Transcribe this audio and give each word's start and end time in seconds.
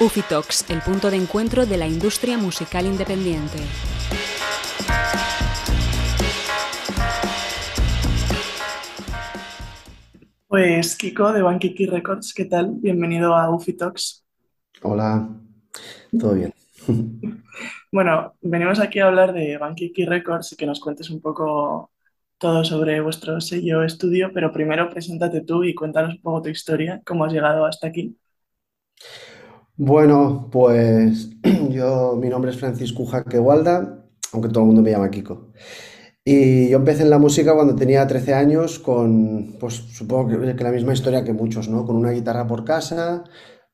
Ufitox, 0.00 0.70
el 0.70 0.80
punto 0.80 1.10
de 1.10 1.16
encuentro 1.16 1.66
de 1.66 1.76
la 1.76 1.88
industria 1.88 2.38
musical 2.38 2.86
independiente. 2.86 3.58
Pues 10.46 10.96
Kiko 10.96 11.32
de 11.32 11.42
Bankiki 11.42 11.86
Records, 11.86 12.32
¿qué 12.32 12.44
tal? 12.44 12.74
Bienvenido 12.76 13.34
a 13.34 13.50
Ufitox. 13.50 14.24
Hola, 14.82 15.28
todo 16.18 16.34
bien. 16.34 16.54
Bueno, 17.90 18.34
venimos 18.42 18.80
aquí 18.80 18.98
a 18.98 19.06
hablar 19.06 19.32
de 19.32 19.56
Bankiki 19.56 20.04
Records 20.04 20.52
y 20.52 20.56
que 20.56 20.66
nos 20.66 20.78
cuentes 20.78 21.08
un 21.08 21.22
poco 21.22 21.90
todo 22.36 22.62
sobre 22.62 23.00
vuestro 23.00 23.40
sello 23.40 23.82
estudio, 23.82 24.30
pero 24.32 24.52
primero 24.52 24.90
preséntate 24.90 25.40
tú 25.40 25.64
y 25.64 25.74
cuéntanos 25.74 26.16
un 26.16 26.20
poco 26.20 26.42
tu 26.42 26.48
historia, 26.50 27.00
cómo 27.04 27.24
has 27.24 27.32
llegado 27.32 27.64
hasta 27.64 27.86
aquí. 27.86 28.14
Bueno, 29.78 30.48
pues 30.50 31.30
yo, 31.70 32.18
mi 32.20 32.28
nombre 32.28 32.50
es 32.50 32.58
Francisco 32.58 33.06
Jaquewalda, 33.06 34.04
aunque 34.32 34.48
todo 34.48 34.64
el 34.64 34.66
mundo 34.66 34.82
me 34.82 34.90
llama 34.90 35.08
Kiko. 35.08 35.52
Y 36.24 36.68
yo 36.68 36.78
empecé 36.78 37.04
en 37.04 37.10
la 37.10 37.18
música 37.18 37.54
cuando 37.54 37.76
tenía 37.76 38.04
13 38.04 38.34
años 38.34 38.80
con, 38.80 39.56
pues 39.60 39.74
supongo 39.74 40.30
que, 40.30 40.56
que 40.56 40.64
la 40.64 40.72
misma 40.72 40.94
historia 40.94 41.22
que 41.22 41.32
muchos, 41.32 41.68
¿no? 41.68 41.86
Con 41.86 41.94
una 41.94 42.10
guitarra 42.10 42.48
por 42.48 42.64
casa, 42.64 43.22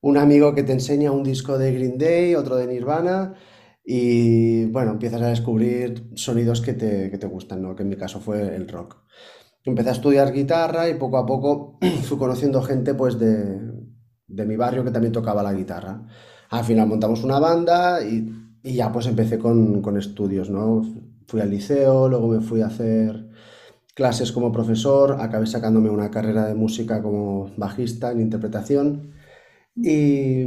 un 0.03 0.19
amigo 0.19 0.55
que 0.55 0.63
te 0.63 0.73
enseña 0.73 1.11
un 1.11 1.25
disco 1.25 1.57
de 1.57 1.73
Green 1.73 1.97
Day, 1.97 2.35
otro 2.35 2.57
de 2.57 2.67
Nirvana, 2.67 3.35
y 3.83 4.67
bueno, 4.67 4.93
empiezas 4.93 5.23
a 5.23 5.29
descubrir 5.29 6.11
sonidos 6.17 6.61
que 6.61 6.75
te, 6.75 7.11
que 7.11 7.17
te 7.19 7.27
gustan, 7.27 7.63
¿no? 7.63 7.75
Que 7.75 7.83
en 7.83 7.89
mi 7.89 7.97
caso 7.97 8.21
fue 8.21 8.55
el 8.55 8.69
rock. 8.69 8.99
Empecé 9.65 9.89
a 9.89 9.93
estudiar 9.93 10.35
guitarra 10.35 10.91
y 10.91 10.95
poco 10.97 11.17
a 11.17 11.25
poco 11.25 11.79
fui 12.03 12.19
conociendo 12.19 12.61
gente 12.63 12.93
pues 12.93 13.19
de, 13.19 13.59
de 14.27 14.47
mi 14.47 14.57
barrio 14.57 14.85
que 14.85 14.91
también 14.91 15.13
tocaba 15.13 15.43
la 15.43 15.53
guitarra. 15.55 16.03
Al 16.51 16.65
final 16.65 16.89
montamos 16.89 17.25
una 17.25 17.39
banda 17.39 18.03
y, 18.05 18.31
y 18.63 18.75
ya 18.75 18.93
pues 18.93 19.07
empecé 19.07 19.39
con, 19.39 19.83
con 19.83 19.97
estudios, 19.97 20.51
¿no? 20.51 20.83
Fui 21.27 21.41
al 21.41 21.51
liceo, 21.51 22.09
luego 22.09 22.29
me 22.29 22.41
fui 22.41 22.61
a 22.63 22.67
hacer 22.67 23.29
clases 23.95 24.33
como 24.33 24.53
profesor, 24.53 25.19
acabé 25.21 25.47
sacándome 25.47 25.91
una 25.91 26.11
carrera 26.11 26.47
de 26.47 26.55
música 26.55 27.03
como 27.03 27.51
bajista 27.57 28.13
en 28.13 28.21
interpretación 28.21 29.13
y 29.77 30.45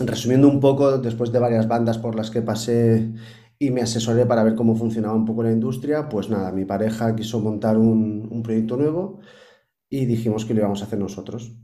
resumiendo 0.00 0.48
un 0.48 0.60
poco, 0.60 0.98
después 0.98 1.32
de 1.32 1.38
varias 1.38 1.68
bandas 1.68 1.98
por 1.98 2.14
las 2.16 2.30
que 2.30 2.42
pasé 2.42 3.12
y 3.58 3.70
me 3.70 3.80
asesoré 3.82 4.26
para 4.26 4.44
ver 4.44 4.54
cómo 4.54 4.76
funcionaba 4.76 5.14
un 5.14 5.24
poco 5.24 5.42
la 5.42 5.52
industria, 5.52 6.08
pues 6.08 6.28
nada, 6.28 6.52
mi 6.52 6.64
pareja 6.64 7.16
quiso 7.16 7.40
montar 7.40 7.78
un, 7.78 8.28
un 8.30 8.42
proyecto 8.42 8.76
nuevo 8.76 9.20
y 9.90 10.06
dijimos 10.06 10.44
que 10.46 10.54
lo 10.54 10.60
íbamos 10.60 10.82
a 10.82 10.86
hacer 10.86 10.98
nosotros. 10.98 11.56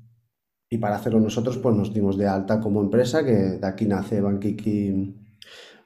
Y 0.73 0.79
para 0.79 0.97
hacerlo 0.97 1.21
nosotros, 1.21 1.59
pues 1.59 1.77
nos 1.77 1.93
dimos 1.93 2.17
de 2.17 2.27
alta 2.27 2.59
como 2.59 2.81
empresa, 2.81 3.23
que 3.27 3.35
de 3.61 3.67
aquí 3.67 3.85
nace 3.85 4.23
Bankiki, 4.23 5.15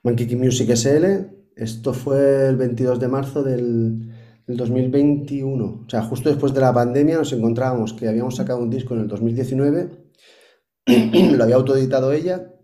Bankiki 0.04 0.36
Music 0.36 0.70
SL. 0.70 1.04
Esto 1.56 1.92
fue 1.92 2.46
el 2.50 2.56
22 2.56 3.00
de 3.00 3.08
marzo 3.08 3.42
del, 3.42 4.12
del 4.46 4.56
2021. 4.56 5.64
O 5.86 5.90
sea, 5.90 6.02
justo 6.02 6.28
después 6.28 6.54
de 6.54 6.60
la 6.60 6.72
pandemia 6.72 7.18
nos 7.18 7.32
encontrábamos 7.32 7.94
que 7.94 8.06
habíamos 8.06 8.36
sacado 8.36 8.60
un 8.60 8.70
disco 8.70 8.94
en 8.94 9.00
el 9.00 9.08
2019, 9.08 9.88
lo 11.36 11.42
había 11.42 11.56
autoeditado 11.56 12.12
ella, 12.12 12.54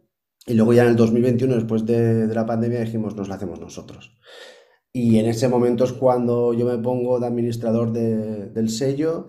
y 0.47 0.55
luego 0.55 0.75
ya 0.75 0.85
en 0.85 0.91
el 0.91 0.97
2021, 0.97 1.57
después 1.57 1.85
de, 1.87 2.29
de 2.29 2.35
la 2.37 2.47
pandemia, 2.47 2.83
dijimos, 2.83 3.17
nos 3.17 3.27
lo 3.27 3.35
hacemos 3.35 3.59
nosotros. 3.59 4.17
Y 4.93 5.19
en 5.19 5.27
ese 5.27 5.49
momento 5.49 5.83
es 5.83 5.93
cuando 5.93 6.55
yo 6.55 6.67
me 6.67 6.79
pongo 6.79 7.19
de 7.19 7.27
administrador 7.27 7.93
de- 7.93 8.51
del 8.51 8.69
sello 8.69 9.27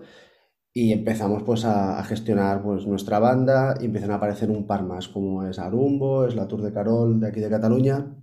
y 0.74 0.92
empezamos 0.92 1.44
pues 1.44 1.64
a, 1.64 1.98
a 2.00 2.04
gestionar 2.04 2.62
pues 2.62 2.86
nuestra 2.86 3.20
banda 3.20 3.76
y 3.80 3.86
empiezan 3.86 4.10
a 4.12 4.16
aparecer 4.16 4.50
un 4.50 4.66
par 4.66 4.84
más 4.84 5.08
como 5.08 5.46
es 5.46 5.58
Arumbo, 5.58 6.26
es 6.26 6.34
la 6.36 6.48
Tour 6.48 6.62
de 6.62 6.72
Carol 6.72 7.20
de 7.20 7.28
aquí 7.28 7.40
de 7.40 7.50
Cataluña 7.50 8.14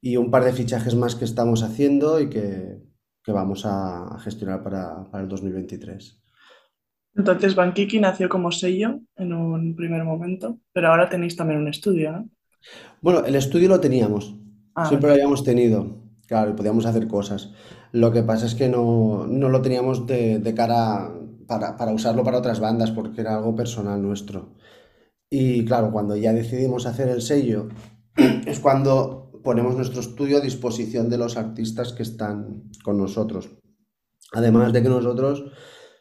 y 0.00 0.16
un 0.16 0.30
par 0.30 0.44
de 0.44 0.52
fichajes 0.52 0.94
más 0.94 1.16
que 1.16 1.24
estamos 1.24 1.62
haciendo 1.64 2.20
y 2.20 2.30
que, 2.30 2.80
que 3.24 3.32
vamos 3.32 3.66
a, 3.66 4.14
a 4.14 4.20
gestionar 4.20 4.62
para, 4.62 5.10
para 5.10 5.24
el 5.24 5.28
2023. 5.28 6.22
Entonces, 7.16 7.56
Bankiki 7.56 7.98
nació 7.98 8.28
como 8.28 8.52
sello 8.52 9.00
en 9.16 9.32
un 9.32 9.74
primer 9.74 10.04
momento, 10.04 10.60
pero 10.72 10.88
ahora 10.88 11.08
tenéis 11.08 11.36
también 11.36 11.60
un 11.60 11.68
estudio, 11.68 12.12
¿no? 12.12 12.30
Bueno, 13.00 13.24
el 13.24 13.34
estudio 13.34 13.68
lo 13.68 13.80
teníamos, 13.80 14.34
Ah, 14.74 14.86
siempre 14.86 15.08
lo 15.08 15.14
habíamos 15.14 15.42
tenido, 15.42 15.96
claro, 16.28 16.50
y 16.50 16.54
podíamos 16.54 16.86
hacer 16.86 17.08
cosas. 17.08 17.50
Lo 17.90 18.12
que 18.12 18.22
pasa 18.22 18.46
es 18.46 18.54
que 18.54 18.68
no, 18.68 19.26
no 19.26 19.48
lo 19.48 19.62
teníamos 19.62 20.06
de, 20.06 20.38
de 20.38 20.54
cara 20.54 21.12
para, 21.48 21.76
para 21.76 21.92
usarlo 21.92 22.22
para 22.22 22.38
otras 22.38 22.60
bandas 22.60 22.92
porque 22.92 23.22
era 23.22 23.34
algo 23.34 23.56
personal 23.56 24.00
nuestro. 24.00 24.54
Y 25.30 25.64
claro, 25.64 25.90
cuando 25.90 26.14
ya 26.14 26.32
decidimos 26.32 26.86
hacer 26.86 27.08
el 27.08 27.22
sello, 27.22 27.68
es 28.46 28.60
cuando 28.60 29.32
ponemos 29.42 29.74
nuestro 29.74 30.00
estudio 30.00 30.38
a 30.38 30.42
disposición 30.42 31.08
de 31.08 31.18
los 31.18 31.36
artistas 31.36 31.92
que 31.92 32.02
están 32.02 32.70
con 32.84 32.98
nosotros. 32.98 33.50
Además 34.32 34.72
de 34.72 34.82
que 34.82 34.88
nosotros 34.88 35.44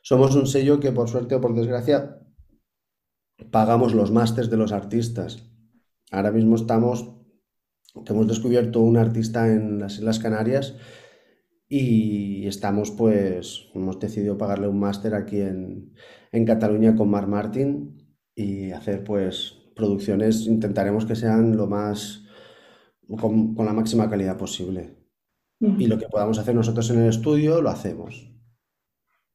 somos 0.02 0.36
un 0.36 0.48
sello 0.48 0.80
que 0.80 0.92
por 0.92 1.10
suerte 1.10 1.36
o 1.36 1.42
por 1.42 1.56
desgracia 1.56 2.20
pagamos 3.52 3.94
los 3.94 4.12
másters 4.12 4.50
de 4.50 4.58
los 4.58 4.72
artistas. 4.72 5.44
Ahora 6.12 6.32
mismo 6.32 6.56
estamos, 6.56 7.10
que 7.94 8.14
hemos 8.14 8.28
descubierto 8.28 8.82
un 8.82 8.98
artista 8.98 9.52
en 9.52 9.80
las 9.80 9.96
Islas 9.96 10.20
Canarias 10.20 10.76
y 11.70 12.48
estamos 12.48 12.92
pues, 12.92 13.70
hemos 13.74 14.00
decidido 14.00 14.38
pagarle 14.38 14.68
un 14.68 14.80
máster 14.80 15.16
aquí 15.16 15.42
en, 15.42 15.94
en 16.32 16.46
Cataluña 16.46 16.96
con 16.96 17.10
Marc 17.10 17.28
Martin 17.28 17.98
y 18.36 18.72
hacer 18.72 19.04
pues 19.04 19.58
producciones, 19.76 20.48
intentaremos 20.48 21.06
que 21.06 21.16
sean 21.16 21.56
lo 21.56 21.68
más, 21.68 22.26
con, 23.20 23.56
con 23.56 23.66
la 23.66 23.74
máxima 23.74 24.10
calidad 24.10 24.38
posible. 24.38 24.96
Y 25.60 25.88
lo 25.88 25.98
que 25.98 26.08
podamos 26.08 26.38
hacer 26.38 26.54
nosotros 26.54 26.88
en 26.92 27.00
el 27.00 27.10
estudio, 27.10 27.62
lo 27.62 27.70
hacemos. 27.70 28.32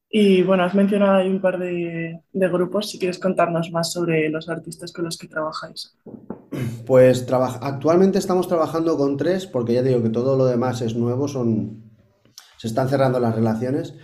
Y 0.08 0.42
bueno, 0.42 0.62
has 0.62 0.74
mencionado 0.74 1.14
ahí 1.14 1.28
un 1.28 1.40
par 1.40 1.58
de, 1.58 2.20
de 2.32 2.48
grupos, 2.48 2.90
si 2.90 2.98
quieres 2.98 3.18
contarnos 3.18 3.72
más 3.72 3.92
sobre 3.92 4.28
los 4.28 4.48
artistas 4.48 4.92
con 4.92 5.06
los 5.06 5.16
que 5.16 5.26
trabajáis. 5.26 5.96
Pues 6.86 7.26
actualmente 7.30 8.18
estamos 8.18 8.48
trabajando 8.48 8.96
con 8.96 9.16
tres, 9.16 9.46
porque 9.46 9.74
ya 9.74 9.82
digo 9.82 10.02
que 10.02 10.10
todo 10.10 10.36
lo 10.36 10.46
demás 10.46 10.82
es 10.82 10.94
nuevo, 10.94 11.28
son, 11.28 11.92
se 12.58 12.68
están 12.68 12.88
cerrando 12.88 13.20
las 13.20 13.34
relaciones. 13.34 13.94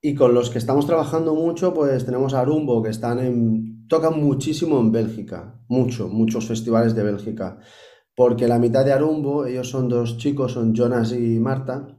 Y 0.00 0.14
con 0.14 0.34
los 0.34 0.50
que 0.50 0.58
estamos 0.58 0.86
trabajando 0.86 1.34
mucho, 1.34 1.72
pues 1.72 2.04
tenemos 2.04 2.34
a 2.34 2.40
Arumbo, 2.40 2.82
que 2.82 2.90
están 2.90 3.20
en, 3.20 3.86
tocan 3.88 4.20
muchísimo 4.20 4.78
en 4.78 4.92
Bélgica, 4.92 5.58
mucho, 5.68 6.08
muchos 6.08 6.46
festivales 6.46 6.94
de 6.94 7.04
Bélgica. 7.04 7.58
Porque 8.14 8.46
la 8.46 8.58
mitad 8.58 8.84
de 8.84 8.92
Arumbo, 8.92 9.46
ellos 9.46 9.70
son 9.70 9.88
dos 9.88 10.18
chicos, 10.18 10.52
son 10.52 10.74
Jonas 10.74 11.12
y 11.12 11.38
Marta, 11.40 11.98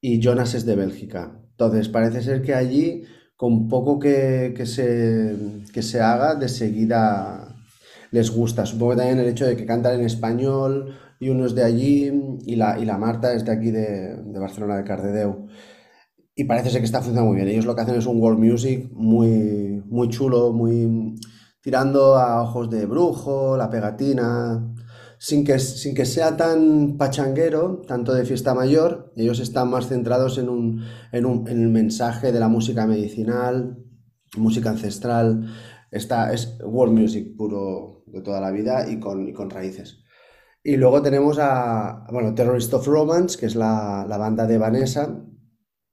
y 0.00 0.20
Jonas 0.20 0.54
es 0.54 0.64
de 0.64 0.76
Bélgica. 0.76 1.38
Entonces, 1.50 1.88
parece 1.88 2.22
ser 2.22 2.42
que 2.42 2.54
allí, 2.54 3.04
con 3.36 3.68
poco 3.68 3.98
que, 3.98 4.54
que 4.56 4.64
se, 4.64 5.36
que 5.72 5.82
se 5.82 6.00
haga, 6.00 6.34
de 6.34 6.48
seguida 6.48 7.47
les 8.10 8.30
gusta. 8.30 8.66
Supongo 8.66 8.92
que 8.92 8.98
también 8.98 9.18
el 9.18 9.28
hecho 9.28 9.46
de 9.46 9.56
que 9.56 9.66
cantan 9.66 10.00
en 10.00 10.06
español 10.06 10.94
y 11.20 11.30
uno 11.30 11.46
es 11.46 11.54
de 11.54 11.64
allí 11.64 12.12
y 12.46 12.56
la, 12.56 12.78
y 12.78 12.84
la 12.84 12.98
Marta 12.98 13.32
es 13.32 13.44
de 13.44 13.52
aquí 13.52 13.70
de, 13.70 14.16
de 14.22 14.38
Barcelona, 14.38 14.76
de 14.76 14.84
Cardedeu. 14.84 15.46
Y 16.34 16.44
parece 16.44 16.70
ser 16.70 16.80
que 16.80 16.86
está 16.86 17.00
funcionando 17.00 17.32
muy 17.32 17.36
bien. 17.36 17.48
Ellos 17.48 17.66
lo 17.66 17.74
que 17.74 17.82
hacen 17.82 17.96
es 17.96 18.06
un 18.06 18.20
world 18.20 18.38
music 18.38 18.88
muy, 18.92 19.82
muy 19.86 20.08
chulo, 20.08 20.52
muy 20.52 21.16
tirando 21.60 22.16
a 22.16 22.40
ojos 22.42 22.70
de 22.70 22.86
brujo, 22.86 23.56
la 23.56 23.68
pegatina, 23.68 24.72
sin 25.18 25.44
que, 25.44 25.58
sin 25.58 25.94
que 25.94 26.06
sea 26.06 26.36
tan 26.36 26.96
pachanguero, 26.96 27.82
tanto 27.86 28.14
de 28.14 28.24
fiesta 28.24 28.54
mayor. 28.54 29.12
Ellos 29.16 29.40
están 29.40 29.68
más 29.68 29.88
centrados 29.88 30.38
en 30.38 30.48
un, 30.48 30.84
en 31.10 31.26
un, 31.26 31.48
en 31.48 31.60
el 31.60 31.68
mensaje 31.68 32.30
de 32.30 32.38
la 32.38 32.48
música 32.48 32.86
medicinal, 32.86 33.76
música 34.36 34.70
ancestral. 34.70 35.46
Está, 35.90 36.32
es 36.32 36.56
world 36.62 36.96
music 36.96 37.36
puro 37.36 37.97
de 38.12 38.22
toda 38.22 38.40
la 38.40 38.50
vida 38.50 38.88
y 38.90 39.00
con, 39.00 39.28
y 39.28 39.32
con 39.32 39.50
raíces. 39.50 40.02
Y 40.62 40.76
luego 40.76 41.02
tenemos 41.02 41.38
a, 41.40 42.06
bueno, 42.12 42.34
Terrorist 42.34 42.72
of 42.74 42.86
Romance, 42.86 43.38
que 43.38 43.46
es 43.46 43.56
la, 43.56 44.06
la 44.08 44.18
banda 44.18 44.46
de 44.46 44.58
Vanessa, 44.58 45.24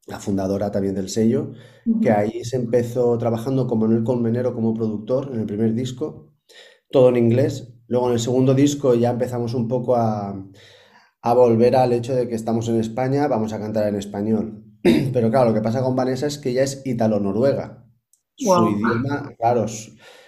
la 0.08 0.20
fundadora 0.20 0.72
también 0.72 0.96
del 0.96 1.10
sello, 1.10 1.54
que 2.02 2.12
ahí 2.12 2.44
se 2.44 2.58
empezó 2.58 3.18
trabajando 3.18 3.68
con 3.68 3.80
Manuel 3.80 4.04
Colmenero 4.04 4.54
como 4.54 4.74
productor 4.74 5.32
en 5.34 5.40
el 5.42 5.46
primer 5.46 5.74
disco, 5.74 6.34
todo 6.92 7.10
en 7.10 7.18
inglés. 7.18 7.74
Luego 7.88 8.08
en 8.08 8.14
el 8.14 8.20
segundo 8.20 8.54
disco 8.56 8.96
ya 8.96 9.12
empezamos 9.12 9.54
un 9.54 9.68
poco 9.68 9.96
a, 9.96 10.36
a 11.22 11.34
volver 11.34 11.76
al 11.76 11.94
hecho 11.94 12.16
de 12.16 12.28
que 12.28 12.36
estamos 12.36 12.68
en 12.70 12.80
España, 12.80 13.28
vamos 13.28 13.54
a 13.54 13.60
cantar 13.60 13.88
en 13.88 13.96
español. 13.96 14.64
Pero 15.14 15.30
claro, 15.32 15.50
lo 15.50 15.56
que 15.56 15.62
pasa 15.62 15.82
con 15.82 15.96
Vanessa 15.96 16.28
es 16.28 16.38
que 16.38 16.52
ella 16.52 16.64
es 16.64 16.82
ítalo-noruega. 16.86 17.86
Su 18.36 18.68
idioma, 18.70 19.34
claro, 19.38 19.66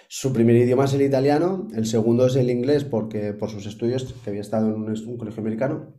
su, 0.08 0.32
primer 0.32 0.56
idioma 0.56 0.86
es 0.86 0.94
el 0.94 1.02
italiano, 1.02 1.68
el 1.74 1.86
segundo 1.86 2.26
es 2.26 2.36
el 2.36 2.50
inglés 2.50 2.84
porque 2.84 3.34
por 3.34 3.50
sus 3.50 3.66
estudios, 3.66 4.12
que 4.24 4.30
había 4.30 4.40
estado 4.40 4.68
en 4.68 4.74
un, 4.74 4.88
un 4.88 5.18
colegio 5.18 5.42
americano, 5.42 5.94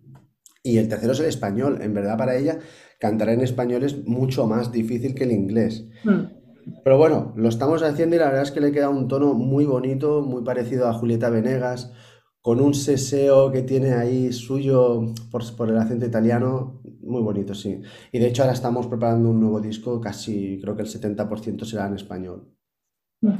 y 0.63 0.77
el 0.77 0.89
tercero 0.89 1.13
es 1.13 1.19
el 1.19 1.27
español. 1.27 1.79
En 1.81 1.93
verdad, 1.93 2.17
para 2.17 2.35
ella, 2.35 2.59
cantar 2.99 3.29
en 3.29 3.41
español 3.41 3.83
es 3.83 4.05
mucho 4.05 4.45
más 4.47 4.71
difícil 4.71 5.15
que 5.15 5.23
el 5.23 5.31
inglés. 5.31 5.87
Mm. 6.03 6.39
Pero 6.83 6.97
bueno, 6.97 7.33
lo 7.35 7.49
estamos 7.49 7.81
haciendo 7.81 8.15
y 8.15 8.19
la 8.19 8.25
verdad 8.25 8.43
es 8.43 8.51
que 8.51 8.61
le 8.61 8.71
queda 8.71 8.89
un 8.89 9.07
tono 9.07 9.33
muy 9.33 9.65
bonito, 9.65 10.21
muy 10.21 10.43
parecido 10.43 10.87
a 10.87 10.93
Julieta 10.93 11.29
Venegas, 11.29 11.93
con 12.41 12.61
un 12.61 12.73
seseo 12.73 13.51
que 13.51 13.63
tiene 13.63 13.93
ahí 13.93 14.31
suyo 14.31 15.13
por, 15.31 15.43
por 15.55 15.69
el 15.69 15.77
acento 15.77 16.05
italiano, 16.05 16.81
muy 17.01 17.21
bonito, 17.21 17.53
sí. 17.55 17.81
Y 18.11 18.19
de 18.19 18.27
hecho 18.27 18.43
ahora 18.43 18.53
estamos 18.53 18.87
preparando 18.87 19.29
un 19.29 19.39
nuevo 19.39 19.61
disco, 19.61 19.99
casi 19.99 20.59
creo 20.61 20.75
que 20.75 20.83
el 20.83 20.87
70% 20.87 21.65
será 21.65 21.87
en 21.87 21.95
español. 21.95 22.58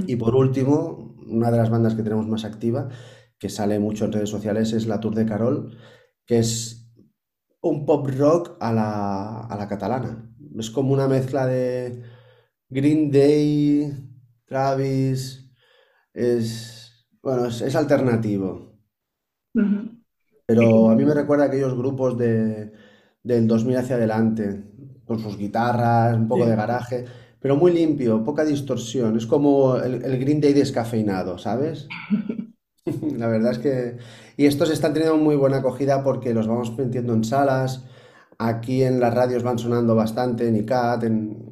Y 0.08 0.16
por 0.18 0.36
último, 0.36 1.16
una 1.28 1.52
de 1.52 1.58
las 1.58 1.70
bandas 1.70 1.96
que 1.96 2.04
tenemos 2.04 2.28
más 2.28 2.44
activa, 2.44 2.90
que 3.38 3.50
sale 3.50 3.80
mucho 3.80 4.06
en 4.06 4.12
redes 4.12 4.30
sociales, 4.30 4.74
es 4.74 4.88
la 4.88 5.00
Tour 5.00 5.16
de 5.16 5.26
Carol, 5.26 5.78
que 6.26 6.40
es 6.40 6.94
un 7.62 7.86
pop 7.86 8.08
rock 8.18 8.58
a 8.60 8.74
la, 8.74 9.42
a 9.42 9.58
la 9.58 9.68
catalana. 9.68 10.30
Es 10.58 10.70
como 10.70 10.94
una 10.94 11.08
mezcla 11.08 11.46
de 11.46 12.04
Green 12.70 13.12
Day, 13.12 13.92
Travis, 14.46 15.50
es, 16.14 17.08
bueno, 17.22 17.46
es, 17.46 17.62
es 17.62 17.76
alternativo. 17.76 18.78
Pero 20.46 20.90
a 20.90 20.96
mí 20.96 21.06
me 21.06 21.14
recuerda 21.14 21.46
a 21.46 21.48
aquellos 21.48 21.76
grupos 21.78 22.18
de, 22.18 22.72
del 23.24 23.48
2000 23.48 23.78
hacia 23.78 23.96
adelante, 23.96 24.66
con 25.06 25.20
sus 25.20 25.38
guitarras, 25.38 26.18
un 26.18 26.28
poco 26.28 26.46
de 26.46 26.56
garaje, 26.56 27.06
pero 27.40 27.56
muy 27.56 27.72
limpio, 27.74 28.24
poca 28.24 28.44
distorsión. 28.44 29.18
Es 29.18 29.26
como 29.26 29.78
el, 29.78 30.04
el 30.04 30.20
Green 30.20 30.42
Day 30.42 30.54
descafeinado, 30.54 31.38
¿sabes? 31.38 31.88
La 33.18 33.28
verdad 33.28 33.52
es 33.52 33.60
que... 33.60 33.98
Y 34.38 34.46
estos 34.46 34.70
están 34.72 34.94
teniendo 34.94 35.18
muy 35.18 35.36
buena 35.36 35.58
acogida 35.58 36.04
porque 36.04 36.34
los 36.34 36.48
vamos 36.48 36.78
metiendo 36.78 37.14
en 37.14 37.24
salas, 37.24 37.86
aquí 38.38 38.84
en 38.84 39.00
las 39.00 39.14
radios 39.14 39.44
van 39.44 39.60
sonando 39.60 39.96
bastante, 39.96 40.48
en 40.48 40.56
ICAT, 40.56 41.04
en, 41.04 41.50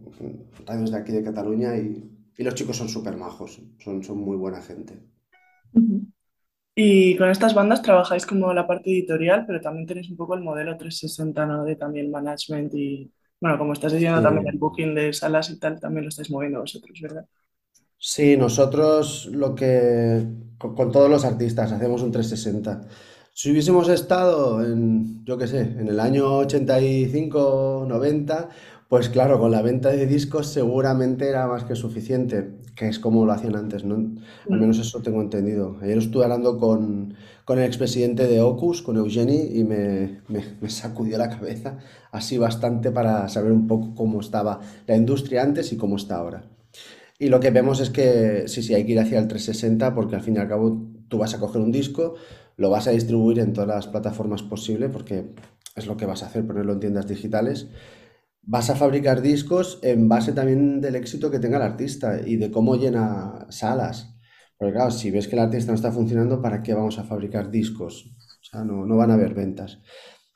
radios 0.65 0.91
de 0.91 0.97
aquí 0.97 1.11
de 1.11 1.23
Cataluña 1.23 1.75
y, 1.77 2.09
y 2.37 2.43
los 2.43 2.55
chicos 2.55 2.77
son 2.77 2.89
súper 2.89 3.17
majos, 3.17 3.61
son, 3.79 4.03
son 4.03 4.17
muy 4.19 4.37
buena 4.37 4.61
gente. 4.61 4.99
Y 6.75 7.17
con 7.17 7.29
estas 7.29 7.53
bandas 7.53 7.81
trabajáis 7.81 8.25
como 8.25 8.53
la 8.53 8.67
parte 8.67 8.91
editorial, 8.91 9.45
pero 9.47 9.59
también 9.59 9.87
tenéis 9.87 10.09
un 10.11 10.17
poco 10.17 10.35
el 10.35 10.41
modelo 10.41 10.77
360, 10.77 11.45
¿no? 11.45 11.63
De 11.63 11.75
también 11.75 12.11
management 12.11 12.73
y, 12.75 13.11
bueno, 13.39 13.57
como 13.57 13.73
estás 13.73 13.93
diciendo, 13.93 14.21
también 14.21 14.47
el 14.47 14.57
Sí. 14.57 14.59
booking 14.59 14.95
de 14.95 15.13
salas 15.13 15.49
y 15.49 15.59
tal, 15.59 15.79
también 15.79 16.05
lo 16.05 16.09
estáis 16.09 16.31
moviendo 16.31 16.59
vosotros, 16.61 16.99
¿verdad? 17.01 17.27
Sí, 17.99 18.37
nosotros 18.37 19.25
lo 19.31 19.55
que 19.55 20.25
con, 20.57 20.75
con 20.75 20.91
todos 20.91 21.09
los 21.09 21.25
artistas 21.25 21.71
hacemos 21.71 22.01
un 22.03 22.11
360. 22.11 22.81
Si 23.33 23.51
hubiésemos 23.51 23.89
estado 23.89 24.63
en, 24.65 25.23
yo 25.25 25.37
qué 25.37 25.47
sé, 25.47 25.61
en 25.61 25.87
el 25.87 25.99
año 25.99 26.37
85, 26.37 27.85
90, 27.87 28.49
pues 28.89 29.09
claro, 29.09 29.39
con 29.39 29.51
la 29.51 29.61
venta 29.61 29.89
de 29.89 30.05
discos 30.07 30.47
seguramente 30.47 31.27
era 31.27 31.47
más 31.47 31.65
que 31.65 31.75
suficiente, 31.75 32.51
que 32.75 32.87
es 32.87 32.99
como 32.99 33.25
lo 33.25 33.33
hacían 33.33 33.55
antes, 33.55 33.83
¿no? 33.83 33.95
Al 34.49 34.59
Mm. 34.59 34.59
menos 34.59 34.79
eso 34.79 35.01
tengo 35.01 35.21
entendido. 35.21 35.77
Ayer 35.81 35.97
estuve 35.97 36.23
hablando 36.23 36.57
con, 36.57 37.13
con 37.43 37.59
el 37.59 37.65
expresidente 37.65 38.27
de 38.27 38.41
Ocus, 38.41 38.81
con 38.81 38.95
Eugeni, 38.97 39.41
y 39.59 39.63
me, 39.65 40.21
me, 40.29 40.41
me 40.61 40.69
sacudió 40.69 41.17
la 41.17 41.29
cabeza 41.29 41.79
así 42.11 42.37
bastante 42.37 42.91
para 42.91 43.27
saber 43.29 43.51
un 43.51 43.67
poco 43.67 43.93
cómo 43.93 44.21
estaba 44.21 44.61
la 44.87 44.95
industria 44.95 45.43
antes 45.43 45.73
y 45.73 45.77
cómo 45.77 45.97
está 45.97 46.15
ahora. 46.17 46.45
Y 47.19 47.29
lo 47.29 47.39
que 47.39 47.51
vemos 47.51 47.79
es 47.79 47.89
que 47.89 48.43
sí, 48.47 48.61
sí, 48.61 48.73
hay 48.73 48.85
que 48.85 48.93
ir 48.93 48.99
hacia 48.99 49.19
el 49.19 49.27
360 49.27 49.93
porque 49.95 50.15
al 50.15 50.21
fin 50.21 50.35
y 50.35 50.39
al 50.39 50.47
cabo 50.47 50.87
tú 51.09 51.17
vas 51.17 51.33
a 51.33 51.39
coger 51.39 51.61
un 51.61 51.71
disco, 51.71 52.15
lo 52.57 52.69
vas 52.69 52.87
a 52.87 52.91
distribuir 52.91 53.39
en 53.39 53.53
todas 53.53 53.67
las 53.69 53.87
plataformas 53.87 54.43
posibles 54.43 54.89
porque 54.91 55.25
es 55.75 55.87
lo 55.87 55.97
que 55.97 56.05
vas 56.05 56.23
a 56.23 56.27
hacer, 56.27 56.45
ponerlo 56.45 56.73
en 56.73 56.79
tiendas 56.79 57.07
digitales. 57.07 57.67
Vas 58.49 58.69
a 58.69 58.75
fabricar 58.75 59.21
discos 59.21 59.79
en 59.83 60.07
base 60.07 60.31
también 60.31 60.79
del 60.79 60.95
éxito 60.95 61.29
que 61.29 61.39
tenga 61.39 61.57
el 61.57 61.63
artista 61.63 62.21
y 62.25 62.37
de 62.37 62.49
cómo 62.49 62.75
llena 62.77 63.45
salas. 63.49 64.15
Porque 64.57 64.73
claro, 64.73 64.91
si 64.91 65.11
ves 65.11 65.27
que 65.27 65.35
el 65.35 65.41
artista 65.41 65.71
no 65.71 65.75
está 65.75 65.91
funcionando, 65.91 66.41
¿para 66.41 66.63
qué 66.63 66.73
vamos 66.73 66.97
a 66.97 67.03
fabricar 67.03 67.51
discos? 67.51 68.05
O 68.41 68.43
sea, 68.49 68.63
no, 68.63 68.85
no 68.85 68.95
van 68.95 69.11
a 69.11 69.15
haber 69.15 69.33
ventas. 69.33 69.79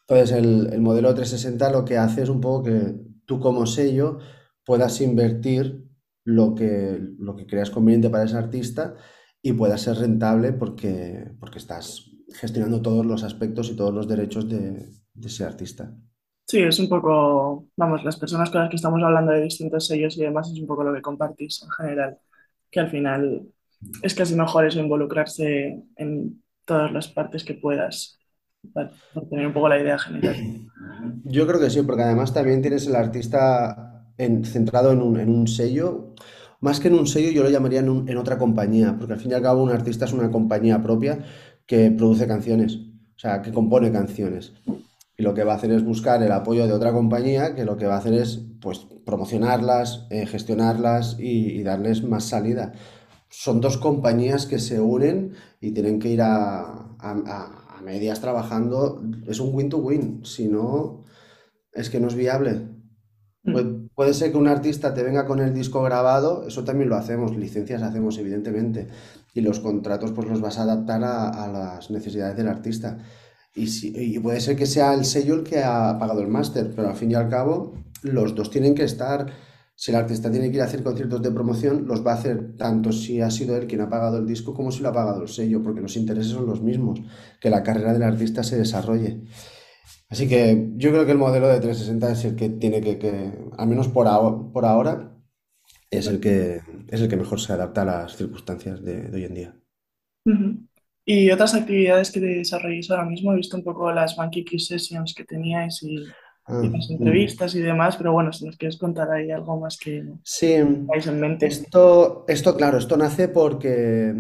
Entonces, 0.01 0.37
el, 0.37 0.73
el 0.73 0.81
modelo 0.81 1.15
360 1.15 1.71
lo 1.71 1.85
que 1.85 1.97
hace 1.97 2.23
es 2.23 2.29
un 2.29 2.41
poco 2.41 2.63
que 2.63 2.95
tú 3.25 3.39
como 3.39 3.65
sello 3.65 4.19
puedas 4.65 4.99
invertir 4.99 5.85
lo 6.25 6.53
que, 6.53 6.99
lo 7.17 7.35
que 7.35 7.47
creas 7.47 7.71
conveniente 7.71 8.09
para 8.09 8.25
ese 8.25 8.37
artista 8.37 8.95
y 9.41 9.53
pueda 9.53 9.77
ser 9.77 9.95
rentable 9.97 10.53
porque, 10.53 11.31
porque 11.39 11.59
estás 11.59 12.11
gestionando 12.33 12.81
todos 12.81 13.05
los 13.05 13.23
aspectos 13.23 13.69
y 13.69 13.75
todos 13.75 13.93
los 13.93 14.07
derechos 14.07 14.49
de, 14.49 14.91
de 15.13 15.27
ese 15.27 15.45
artista. 15.45 15.95
Sí, 16.51 16.59
es 16.61 16.79
un 16.79 16.89
poco, 16.89 17.67
vamos, 17.77 18.03
las 18.03 18.17
personas 18.17 18.49
con 18.49 18.59
las 18.61 18.69
que 18.69 18.75
estamos 18.75 19.01
hablando 19.01 19.31
de 19.31 19.41
distintos 19.43 19.87
sellos 19.87 20.17
y 20.17 20.21
demás 20.23 20.51
es 20.51 20.59
un 20.59 20.67
poco 20.67 20.83
lo 20.83 20.93
que 20.93 21.01
compartís 21.01 21.63
en 21.63 21.69
general, 21.71 22.17
que 22.69 22.81
al 22.81 22.89
final 22.89 23.47
es 24.03 24.13
casi 24.13 24.35
mejor 24.35 24.65
eso, 24.65 24.81
involucrarse 24.81 25.81
en 25.95 26.43
todas 26.65 26.91
las 26.91 27.07
partes 27.07 27.45
que 27.45 27.53
puedas, 27.53 28.19
para, 28.73 28.91
tener 29.29 29.47
un 29.47 29.53
poco 29.53 29.69
la 29.69 29.79
idea 29.79 29.97
general. 29.97 30.35
Yo 31.23 31.47
creo 31.47 31.59
que 31.61 31.69
sí, 31.69 31.81
porque 31.83 32.03
además 32.03 32.33
también 32.33 32.61
tienes 32.61 32.85
el 32.87 32.95
artista 32.97 34.05
en- 34.17 34.43
centrado 34.43 34.91
en 34.91 35.01
un, 35.01 35.19
en 35.21 35.29
un 35.29 35.47
sello. 35.47 36.15
Más 36.59 36.81
que 36.81 36.89
en 36.89 36.95
un 36.95 37.07
sello, 37.07 37.31
yo 37.31 37.43
lo 37.43 37.49
llamaría 37.49 37.79
en, 37.79 37.89
un- 37.89 38.09
en 38.09 38.17
otra 38.17 38.37
compañía, 38.37 38.95
porque 38.97 39.13
al 39.13 39.19
fin 39.19 39.31
y 39.31 39.35
al 39.35 39.41
cabo 39.41 39.63
un 39.63 39.71
artista 39.71 40.05
es 40.05 40.13
una 40.13 40.29
compañía 40.31 40.83
propia 40.83 41.19
que 41.65 41.91
produce 41.91 42.27
canciones, 42.27 42.75
o 43.15 43.19
sea, 43.19 43.41
que 43.41 43.53
compone 43.53 43.91
canciones. 43.91 44.53
Y 45.21 45.23
lo 45.23 45.33
que 45.35 45.43
va 45.43 45.53
a 45.53 45.55
hacer 45.57 45.71
es 45.71 45.83
buscar 45.85 46.23
el 46.23 46.31
apoyo 46.31 46.65
de 46.67 46.73
otra 46.73 46.91
compañía 46.93 47.53
que 47.55 47.65
lo 47.65 47.77
que 47.77 47.85
va 47.87 47.95
a 47.95 47.97
hacer 47.99 48.13
es, 48.15 48.41
pues, 48.59 48.79
promocionarlas, 49.05 50.07
eh, 50.09 50.25
gestionarlas 50.25 51.17
y, 51.19 51.51
y 51.59 51.63
darles 51.63 52.03
más 52.03 52.25
salida. 52.25 52.73
Son 53.29 53.61
dos 53.61 53.77
compañías 53.77 54.45
que 54.47 54.59
se 54.59 54.79
unen 54.81 55.33
y 55.61 55.71
tienen 55.73 55.99
que 55.99 56.09
ir 56.09 56.21
a, 56.21 56.61
a- 56.61 56.95
a- 56.99 57.77
a 57.77 57.81
medias 57.83 58.19
trabajando. 58.21 59.01
Es 59.27 59.39
un 59.39 59.53
win 59.55 59.69
to 59.69 59.77
win, 59.77 60.21
si 60.25 60.47
no, 60.47 61.05
es 61.73 61.89
que 61.89 61.99
no 61.99 62.07
es 62.09 62.15
viable. 62.15 62.67
Mm. 63.43 63.53
Pu- 63.55 63.77
Puede 63.95 64.13
ser 64.13 64.31
que 64.31 64.37
un 64.37 64.47
artista 64.47 64.93
te 64.93 65.03
venga 65.03 65.25
con 65.27 65.39
el 65.39 65.53
disco 65.53 65.83
grabado, 65.83 66.47
eso 66.47 66.63
también 66.63 66.89
lo 66.89 66.95
hacemos, 66.95 67.35
licencias 67.37 67.83
hacemos, 67.83 68.17
evidentemente, 68.17 68.87
y 69.33 69.41
los 69.41 69.59
contratos 69.59 70.11
pues 70.13 70.27
los 70.27 70.41
vas 70.41 70.57
a 70.57 70.63
adaptar 70.63 71.03
a, 71.03 71.29
a 71.29 71.47
las 71.51 71.91
necesidades 71.91 72.37
del 72.37 72.47
artista. 72.47 72.99
Y, 73.53 73.67
si- 73.67 74.19
puede 74.19 74.39
ser 74.39 74.55
que 74.55 74.65
sea 74.65 74.93
el 74.93 75.05
sello 75.05 75.35
el 75.35 75.43
que 75.43 75.59
ha 75.63 75.97
pagado 75.99 76.21
el 76.21 76.27
máster, 76.27 76.71
pero 76.75 76.89
al 76.89 76.95
fin 76.95 77.11
y 77.11 77.15
al 77.15 77.29
cabo 77.29 77.73
los 78.03 78.33
dos 78.35 78.49
tienen 78.49 78.73
que 78.75 78.83
estar, 78.83 79.27
si 79.75 79.91
el 79.91 79.97
artista 79.97 80.31
tiene 80.31 80.49
que 80.49 80.55
ir 80.57 80.61
a 80.61 80.65
hacer 80.65 80.83
conciertos 80.83 81.21
de 81.21 81.31
promoción, 81.31 81.85
los 81.87 82.05
va 82.05 82.11
a 82.13 82.15
hacer 82.15 82.55
tanto 82.57 82.91
si 82.91 83.19
ha 83.21 83.29
sido 83.31 83.55
él 83.57 83.67
quien 83.67 83.81
ha 83.81 83.89
pagado 83.89 84.17
el 84.17 84.27
disco 84.27 84.53
como 84.53 84.71
si 84.71 84.81
lo 84.81 84.89
ha 84.89 84.93
pagado 84.93 85.21
el 85.23 85.27
sello, 85.27 85.61
porque 85.63 85.81
los 85.81 85.97
intereses 85.97 86.31
son 86.31 86.45
los 86.45 86.61
mismos, 86.61 87.01
que 87.39 87.49
la 87.49 87.63
carrera 87.63 87.93
del 87.93 88.03
artista 88.03 88.43
se 88.43 88.57
desarrolle. 88.57 89.23
Así 90.09 90.27
que 90.27 90.71
yo 90.77 90.91
creo 90.91 91.05
que 91.05 91.11
el 91.13 91.17
modelo 91.17 91.47
de 91.47 91.59
360 91.59 92.11
es 92.11 92.25
el 92.25 92.35
que 92.35 92.49
tiene 92.49 92.81
que, 92.81 92.99
que, 92.99 93.33
al 93.57 93.67
menos 93.67 93.87
por 93.89 94.07
ahora, 94.07 95.17
es 95.91 96.07
el 96.07 96.19
que, 96.19 96.61
es 96.89 97.01
el 97.01 97.09
que 97.09 97.17
mejor 97.17 97.39
se 97.39 97.53
adapta 97.53 97.83
a 97.83 97.85
las 97.85 98.17
circunstancias 98.17 98.83
de, 98.83 99.09
hoy 99.13 99.25
en 99.25 99.33
día. 99.35 99.55
Y 101.13 101.31
otras 101.31 101.53
actividades 101.55 102.11
que 102.11 102.19
desarrolléis 102.21 102.89
ahora 102.91 103.05
mismo, 103.05 103.33
he 103.33 103.37
visto 103.37 103.57
un 103.57 103.63
poco 103.63 103.91
las 103.91 104.15
Bankiki 104.15 104.59
Sessions 104.59 105.13
que 105.15 105.25
teníais 105.25 105.81
y, 105.83 106.15
y 106.59 106.69
Ah, 106.69 106.69
las 106.69 106.89
mm. 106.97 106.97
entrevistas 106.97 107.55
y 107.55 107.61
demás, 107.61 107.97
pero 107.97 108.13
bueno, 108.13 108.31
si 108.33 108.45
nos 108.45 108.57
quieres 108.57 108.77
contar 108.77 109.11
ahí 109.11 109.31
algo 109.31 109.59
más 109.59 109.77
que 109.77 110.03
Sí, 110.23 110.53
tengáis 110.87 111.07
en 111.07 111.19
mente. 111.19 111.47
esto, 111.47 112.25
esto, 112.27 112.55
claro, 112.55 112.77
esto 112.77 112.95
nace 112.97 113.27
porque, 113.27 114.13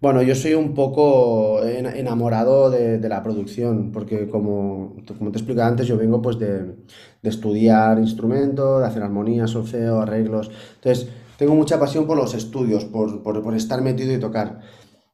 bueno, 0.00 0.22
yo 0.22 0.34
soy 0.34 0.54
un 0.54 0.74
poco 0.74 1.64
en- 1.64 1.86
enamorado 1.86 2.70
de, 2.70 2.98
de 2.98 3.08
la 3.08 3.22
producción, 3.22 3.90
porque 3.92 4.28
como, 4.28 4.96
como 5.18 5.32
te 5.32 5.38
explicaba 5.38 5.68
antes, 5.68 5.86
yo 5.88 5.96
vengo 5.96 6.20
pues 6.22 6.38
de, 6.38 6.64
de 7.22 7.28
estudiar 7.30 7.98
instrumento, 7.98 8.78
de 8.80 8.86
hacer 8.86 9.02
armonías, 9.02 9.50
solfeo, 9.50 10.00
arreglos. 10.00 10.50
Entonces, 10.76 11.08
tengo 11.38 11.54
mucha 11.54 11.80
pasión 11.80 12.06
por 12.06 12.16
los 12.18 12.34
estudios, 12.34 12.84
por, 12.84 13.22
por, 13.22 13.42
por 13.42 13.54
estar 13.54 13.80
metido 13.82 14.12
y 14.14 14.20
tocar. 14.20 14.60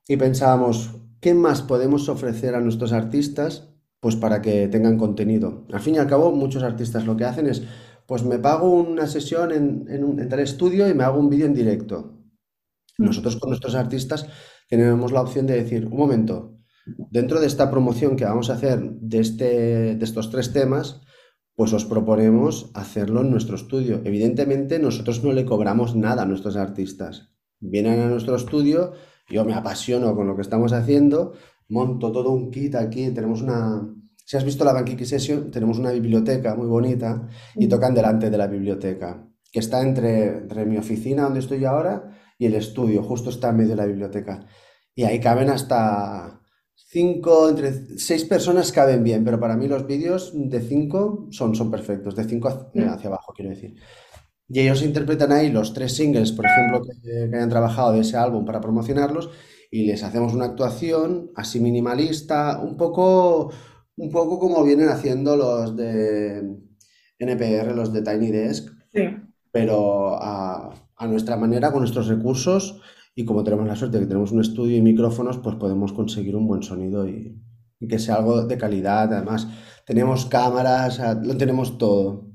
Y 0.08 0.16
pensábamos, 0.16 0.90
¿qué 1.20 1.34
más 1.34 1.62
podemos 1.62 2.08
ofrecer 2.08 2.54
a 2.54 2.60
nuestros 2.60 2.92
artistas? 2.92 3.70
Pues 4.00 4.16
para 4.16 4.42
que 4.42 4.68
tengan 4.68 4.98
contenido. 4.98 5.66
Al 5.72 5.80
fin 5.80 5.94
y 5.94 5.98
al 5.98 6.06
cabo, 6.06 6.32
muchos 6.32 6.62
artistas 6.62 7.06
lo 7.06 7.16
que 7.16 7.24
hacen 7.24 7.46
es, 7.46 7.62
pues 8.06 8.24
me 8.24 8.38
pago 8.38 8.70
una 8.70 9.06
sesión 9.06 9.52
en, 9.52 9.86
en 9.88 10.04
un, 10.04 10.20
en 10.20 10.28
tal 10.28 10.40
estudio 10.40 10.88
y 10.88 10.94
me 10.94 11.04
hago 11.04 11.18
un 11.18 11.28
vídeo 11.28 11.46
en 11.46 11.54
directo. 11.54 12.16
Mm. 12.98 13.04
Nosotros 13.04 13.36
con 13.36 13.50
nuestros 13.50 13.74
artistas 13.74 14.26
tenemos 14.68 15.12
la 15.12 15.22
opción 15.22 15.46
de 15.46 15.54
decir, 15.54 15.86
un 15.86 15.96
momento, 15.96 16.58
dentro 16.86 17.40
de 17.40 17.46
esta 17.46 17.70
promoción 17.70 18.16
que 18.16 18.24
vamos 18.24 18.50
a 18.50 18.54
hacer 18.54 18.80
de, 18.80 19.18
este, 19.18 19.96
de 19.96 20.04
estos 20.04 20.30
tres 20.30 20.52
temas, 20.52 21.00
pues 21.54 21.72
os 21.72 21.84
proponemos 21.84 22.70
hacerlo 22.74 23.22
en 23.22 23.30
nuestro 23.30 23.56
estudio. 23.56 24.02
Evidentemente, 24.04 24.78
nosotros 24.78 25.24
no 25.24 25.32
le 25.32 25.46
cobramos 25.46 25.96
nada 25.96 26.22
a 26.22 26.26
nuestros 26.26 26.56
artistas. 26.56 27.32
Vienen 27.60 28.00
a 28.00 28.08
nuestro 28.08 28.36
estudio, 28.36 28.92
yo 29.28 29.44
me 29.44 29.54
apasiono 29.54 30.14
con 30.14 30.26
lo 30.26 30.36
que 30.36 30.42
estamos 30.42 30.72
haciendo, 30.72 31.34
monto 31.68 32.12
todo 32.12 32.30
un 32.30 32.50
kit 32.50 32.74
aquí, 32.76 33.10
tenemos 33.10 33.42
una... 33.42 33.88
Si 34.24 34.36
has 34.36 34.44
visto 34.44 34.64
la 34.64 34.72
Bankiki 34.72 35.04
Session, 35.04 35.50
tenemos 35.52 35.78
una 35.78 35.92
biblioteca 35.92 36.54
muy 36.56 36.66
bonita 36.66 37.28
y 37.54 37.66
Mm. 37.66 37.68
tocan 37.68 37.94
delante 37.94 38.28
de 38.30 38.38
la 38.38 38.48
biblioteca, 38.48 39.24
que 39.52 39.60
está 39.60 39.82
entre, 39.82 40.38
entre 40.38 40.66
mi 40.66 40.76
oficina 40.78 41.22
donde 41.24 41.40
estoy 41.40 41.64
ahora 41.64 42.18
y 42.38 42.46
el 42.46 42.54
estudio, 42.54 43.02
justo 43.02 43.30
está 43.30 43.50
en 43.50 43.56
medio 43.58 43.70
de 43.70 43.76
la 43.76 43.86
biblioteca. 43.86 44.46
Y 44.94 45.04
ahí 45.04 45.20
caben 45.20 45.50
hasta 45.50 46.40
cinco, 46.74 47.48
entre 47.48 47.72
seis 47.98 48.24
personas 48.24 48.72
caben 48.72 49.04
bien, 49.04 49.24
pero 49.24 49.38
para 49.38 49.56
mí 49.56 49.68
los 49.68 49.86
vídeos 49.86 50.32
de 50.34 50.60
cinco 50.60 51.28
son, 51.30 51.54
son 51.54 51.70
perfectos, 51.70 52.16
de 52.16 52.24
cinco 52.24 52.48
hacia, 52.48 52.94
hacia 52.94 53.08
abajo, 53.08 53.32
quiero 53.34 53.50
decir. 53.50 53.76
Y 54.48 54.60
ellos 54.60 54.82
interpretan 54.82 55.32
ahí 55.32 55.50
los 55.50 55.72
tres 55.74 55.94
singles, 55.96 56.32
por 56.32 56.46
ejemplo, 56.46 56.80
que, 56.82 57.00
que 57.02 57.36
hayan 57.36 57.48
trabajado 57.50 57.92
de 57.92 58.00
ese 58.00 58.16
álbum 58.16 58.44
para 58.44 58.60
promocionarlos 58.60 59.30
y 59.70 59.86
les 59.86 60.02
hacemos 60.04 60.34
una 60.34 60.44
actuación 60.46 61.30
así 61.34 61.58
minimalista, 61.60 62.60
un 62.62 62.76
poco, 62.76 63.52
un 63.96 64.10
poco 64.10 64.38
como 64.38 64.62
vienen 64.64 64.88
haciendo 64.88 65.36
los 65.36 65.76
de 65.76 66.38
NPR, 67.18 67.74
los 67.74 67.92
de 67.92 68.02
Tiny 68.02 68.30
Desk, 68.30 68.70
Sí, 68.92 69.02
pero 69.52 70.16
a, 70.22 70.70
a 70.96 71.06
nuestra 71.06 71.36
manera, 71.36 71.70
con 71.72 71.80
nuestros 71.80 72.08
recursos 72.08 72.80
y 73.14 73.24
como 73.24 73.44
tenemos 73.44 73.66
la 73.66 73.76
suerte 73.76 73.96
de 73.98 74.02
que 74.04 74.08
tenemos 74.08 74.32
un 74.32 74.40
estudio 74.40 74.76
y 74.76 74.82
micrófonos, 74.82 75.38
pues 75.38 75.56
podemos 75.56 75.92
conseguir 75.92 76.36
un 76.36 76.46
buen 76.46 76.62
sonido 76.62 77.08
y, 77.08 77.40
y 77.80 77.88
que 77.88 77.98
sea 77.98 78.16
algo 78.16 78.44
de 78.44 78.58
calidad. 78.58 79.12
Además, 79.12 79.48
tenemos 79.86 80.26
cámaras, 80.26 81.00
lo 81.24 81.36
tenemos 81.36 81.78
todo. 81.78 82.26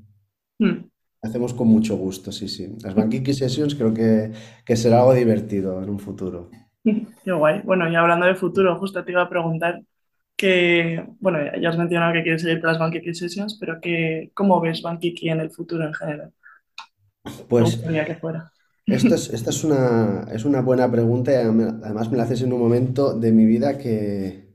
Hacemos 1.22 1.54
con 1.54 1.68
mucho 1.68 1.96
gusto, 1.96 2.32
sí, 2.32 2.48
sí. 2.48 2.76
Las 2.82 2.96
Bankiki 2.96 3.32
Sessions 3.32 3.76
creo 3.76 3.94
que, 3.94 4.32
que 4.64 4.76
será 4.76 4.98
algo 4.98 5.14
divertido 5.14 5.80
en 5.80 5.88
un 5.88 6.00
futuro. 6.00 6.50
Qué 6.82 7.32
guay. 7.32 7.60
Bueno, 7.64 7.88
y 7.88 7.94
hablando 7.94 8.26
de 8.26 8.34
futuro, 8.34 8.76
justo 8.80 9.04
te 9.04 9.12
iba 9.12 9.22
a 9.22 9.28
preguntar 9.28 9.80
que, 10.36 11.06
bueno, 11.20 11.38
ya 11.60 11.68
has 11.68 11.78
mencionado 11.78 12.12
que 12.12 12.24
quieres 12.24 12.42
seguir 12.42 12.60
con 12.60 12.70
las 12.70 12.80
Bankiki 12.80 13.14
Sessions, 13.14 13.56
pero 13.60 13.80
que, 13.80 14.32
¿cómo 14.34 14.60
ves 14.60 14.82
Bankiki 14.82 15.28
en 15.28 15.38
el 15.38 15.50
futuro 15.52 15.86
en 15.86 15.94
general? 15.94 16.32
Pues 17.48 17.76
que 17.76 18.16
fuera. 18.16 18.50
esto 18.86 19.14
es, 19.14 19.32
esta 19.32 19.50
es 19.50 19.62
una, 19.62 20.26
es 20.32 20.44
una 20.44 20.60
buena 20.60 20.90
pregunta 20.90 21.30
y 21.30 21.36
además 21.36 22.10
me 22.10 22.16
la 22.16 22.24
haces 22.24 22.42
en 22.42 22.52
un 22.52 22.58
momento 22.58 23.14
de 23.14 23.30
mi 23.30 23.46
vida 23.46 23.78
que, 23.78 24.48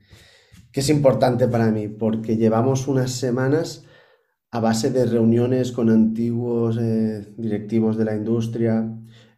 que 0.74 0.82
es 0.82 0.90
importante 0.90 1.48
para 1.48 1.72
mí, 1.72 1.88
porque 1.88 2.36
llevamos 2.36 2.90
unas 2.90 3.12
semanas 3.12 3.87
a 4.52 4.60
base 4.60 4.92
de 4.92 5.06
reuniones 5.06 5.72
con 5.72 5.90
antiguos 5.90 6.78
eh, 6.80 7.34
directivos 7.38 7.98
de 7.98 8.06
la 8.06 8.16
industria, 8.16 8.90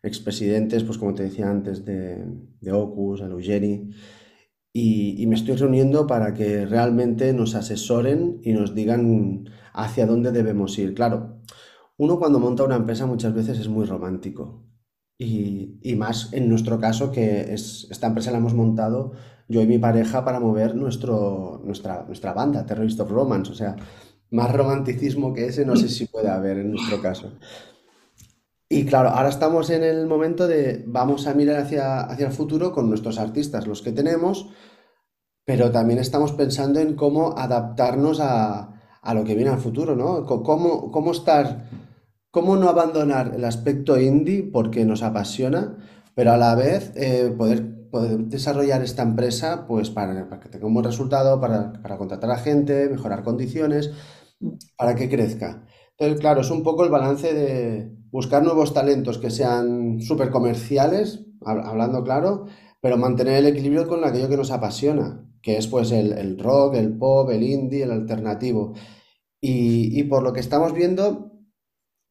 expresidentes, 0.04 0.84
pues 0.84 0.98
como 0.98 1.14
te 1.14 1.24
decía 1.24 1.50
antes, 1.50 1.86
de, 1.86 2.26
de 2.62 2.72
Ocus, 2.72 3.22
Alugeri, 3.22 3.90
y, 4.74 5.22
y 5.22 5.28
me 5.28 5.36
estoy 5.36 5.56
reuniendo 5.56 6.08
para 6.08 6.34
que 6.34 6.66
realmente 6.66 7.34
nos 7.34 7.56
asesoren 7.56 8.40
y 8.44 8.54
nos 8.54 8.76
digan 8.76 9.50
hacia 9.74 10.06
dónde 10.06 10.32
debemos 10.32 10.78
ir. 10.78 10.94
Claro, 10.94 11.42
uno 11.98 12.18
cuando 12.18 12.40
monta 12.40 12.64
una 12.64 12.78
empresa 12.78 13.06
muchas 13.06 13.34
veces 13.34 13.60
es 13.60 13.68
muy 13.68 13.86
romántico. 13.86 14.64
Y, 15.22 15.96
más 15.98 16.32
en 16.32 16.48
nuestro 16.48 16.80
caso, 16.80 17.12
que 17.12 17.54
es, 17.54 17.88
esta 17.92 18.08
empresa 18.08 18.32
la 18.32 18.38
hemos 18.38 18.54
montado 18.54 19.12
yo 19.50 19.62
y 19.62 19.68
mi 19.68 19.78
pareja 19.78 20.24
para 20.24 20.40
mover 20.40 20.76
nuestro, 20.76 21.62
nuestra, 21.66 22.06
nuestra 22.06 22.32
banda, 22.34 22.66
Terrorist 22.66 23.02
of 23.02 23.12
Romance. 23.12 23.52
O 23.52 23.56
sea, 23.56 23.76
más 24.32 24.52
romanticismo 24.54 25.34
que 25.34 25.46
ese 25.48 25.66
no 25.66 25.76
sé 25.76 25.90
si 25.90 26.06
puede 26.06 26.30
haber 26.30 26.58
en 26.60 26.72
nuestro 26.72 27.00
caso. 27.02 27.32
Y 28.72 28.86
claro, 28.86 29.10
ahora 29.10 29.30
estamos 29.30 29.70
en 29.72 29.84
el 29.84 30.06
momento 30.06 30.48
de 30.48 30.84
vamos 30.88 31.26
a 31.26 31.34
mirar 31.34 31.58
hacia, 31.58 32.02
hacia 32.02 32.28
el 32.28 32.32
futuro 32.34 32.72
con 32.72 32.88
nuestros 32.88 33.18
artistas, 33.18 33.66
los 33.66 33.82
que 33.82 33.92
tenemos, 33.92 34.50
pero 35.46 35.72
también 35.72 36.00
estamos 36.00 36.34
pensando 36.34 36.80
en 36.80 36.96
cómo 36.96 37.36
adaptarnos 37.38 38.20
a, 38.20 38.74
a 39.02 39.14
lo 39.14 39.24
que 39.24 39.36
viene 39.36 39.50
al 39.52 39.60
futuro, 39.60 39.96
¿no? 39.96 40.26
Co- 40.26 40.44
Cómo, 40.44 40.92
cómo 40.92 41.12
estar, 41.12 41.70
cómo 42.32 42.56
no 42.58 42.70
abandonar 42.70 43.34
el 43.36 43.46
aspecto 43.46 44.00
indie 44.00 44.44
porque 44.44 44.86
nos 44.86 45.02
apasiona, 45.02 45.78
pero 46.16 46.32
a 46.34 46.38
la 46.38 46.54
vez 46.56 46.92
eh, 46.96 47.34
poder, 47.36 47.90
poder 47.90 48.20
desarrollar 48.26 48.84
esta 48.84 49.02
empresa 49.02 49.66
pues 49.68 49.90
para, 49.90 50.30
para 50.30 50.42
que 50.42 50.50
tenga 50.50 50.68
un 50.68 50.76
buen 50.76 50.86
resultado, 50.86 51.42
para, 51.42 51.74
para 51.82 51.98
contratar 51.98 52.30
a 52.32 52.38
gente, 52.38 52.88
mejorar 52.90 53.24
condiciones, 53.24 53.92
para 54.78 54.96
que 54.96 55.10
crezca. 55.10 55.66
Entonces, 55.98 56.20
claro, 56.22 56.42
es 56.42 56.50
un 56.52 56.64
poco 56.64 56.84
el 56.84 56.90
balance 56.92 57.34
de 57.34 57.92
buscar 58.12 58.44
nuevos 58.44 58.74
talentos 58.74 59.18
que 59.18 59.30
sean 59.30 60.02
súper 60.02 60.30
comerciales, 60.32 61.26
hab- 61.42 61.66
hablando 61.66 62.04
claro, 62.04 62.46
pero 62.82 62.98
mantener 62.98 63.36
el 63.38 63.48
equilibrio 63.48 63.88
con 63.88 64.04
aquello 64.06 64.30
que 64.30 64.38
nos 64.38 64.52
apasiona, 64.52 65.26
que 65.42 65.58
es 65.58 65.68
pues 65.68 65.92
el, 65.92 66.40
rock, 66.40 66.76
el 66.76 66.98
pop, 66.98 67.30
el 67.32 67.44
indie, 67.44 67.84
el 67.84 67.92
alternativo. 67.92 68.74
Y 69.42 70.04
por 70.04 70.24
lo 70.24 70.34
que 70.34 70.40
estamos 70.42 70.74
viendo, 70.74 71.32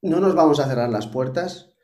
no 0.03 0.21
nos 0.21 0.35
vamos 0.35 0.61
a 0.61 0.69
cerrar 0.69 0.91
las 0.91 1.07
puertas. 1.07 1.75